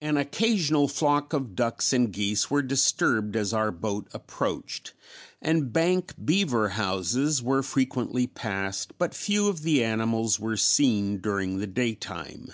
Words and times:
An 0.00 0.16
occasional 0.16 0.86
flock 0.86 1.32
of 1.32 1.56
ducks 1.56 1.92
and 1.92 2.12
geese 2.12 2.48
were 2.48 2.62
disturbed 2.62 3.34
as 3.34 3.52
our 3.52 3.72
boat 3.72 4.06
approached 4.14 4.92
and 5.42 5.72
bank 5.72 6.14
beaver 6.24 6.68
houses 6.68 7.42
were 7.42 7.64
frequently 7.64 8.28
passed, 8.28 8.96
but 8.96 9.12
few 9.12 9.48
of 9.48 9.62
the 9.62 9.82
animals 9.82 10.38
were 10.38 10.56
seen 10.56 11.18
during 11.18 11.58
the 11.58 11.66
daytime. 11.66 12.50